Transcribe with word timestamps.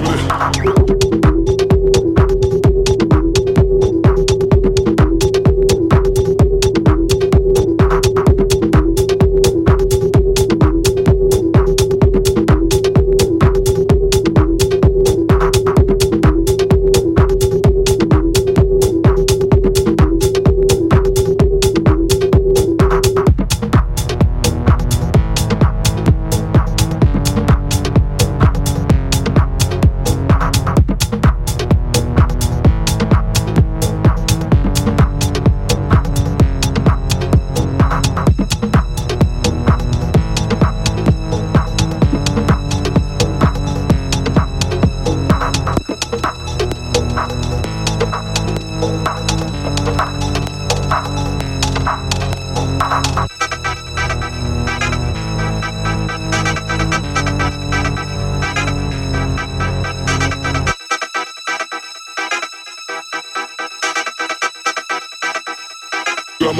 destino 0.00 0.72
over 0.72 0.91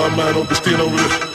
my 0.08 0.16
mind 0.16 0.36
on 0.36 0.46
destino 0.46 0.86
over 0.86 0.96
there. 0.96 1.31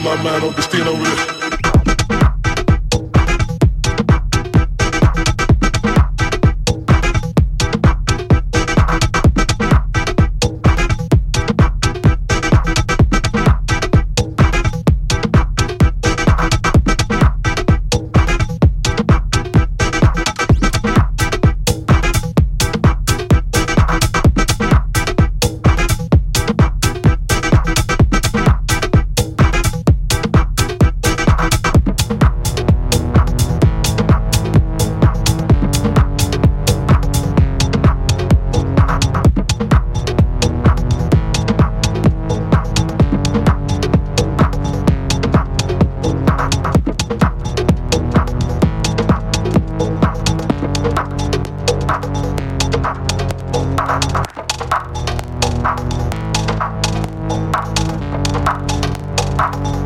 My 0.00 0.14
mind 0.22 0.44
on 0.44 0.52
destino 0.52 0.92
over 0.92 1.02
there. 1.02 1.37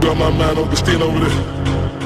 Got 0.03 0.17
my 0.17 0.31
mind 0.31 0.59
on 0.59 0.69
destino 0.69 1.05
over 1.07 1.21
there. 1.21 2.02